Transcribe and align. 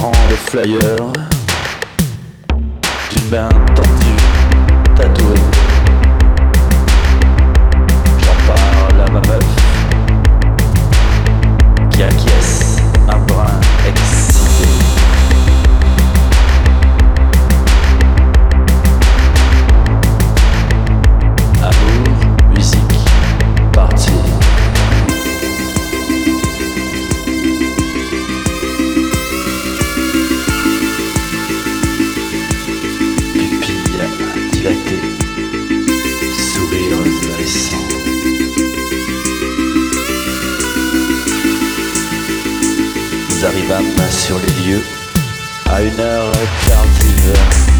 prends 0.00 0.12
le 0.30 0.36
flyer 0.36 0.96
d'une 3.10 3.30
main 3.30 3.48
tendue, 3.74 4.96
tatouée. 4.96 5.59
sur 44.10 44.38
les 44.38 44.64
lieux 44.64 44.82
à 45.70 45.82
une 45.82 46.00
heure 46.00 46.32
tardive. 46.66 47.79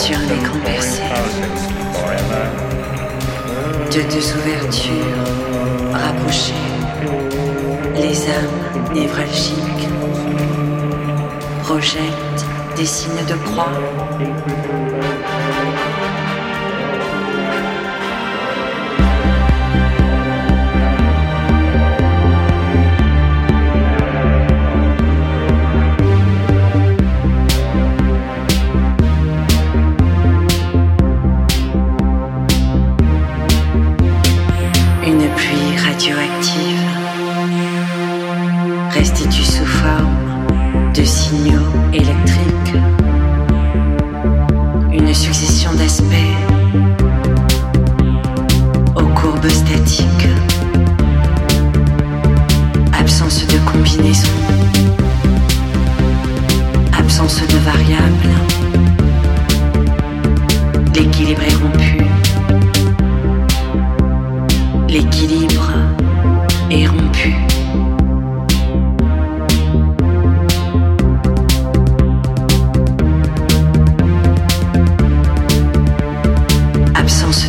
Sur 0.00 0.18
les 0.18 0.48
conversées 0.48 1.02
de 3.92 4.02
deux 4.02 4.34
ouvertures 4.36 4.92
rapprochées, 5.92 6.52
les 7.96 8.28
âmes 8.28 8.94
névralgiques. 8.94 9.88
Rejettent 11.64 12.46
des 12.76 12.86
signes 12.86 13.24
de 13.28 13.34
croix 13.34 13.72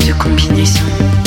de 0.06 0.14
combinaisons. 0.14 1.21